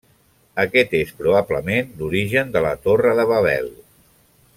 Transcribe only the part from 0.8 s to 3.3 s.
és probablement l'origen de la torre de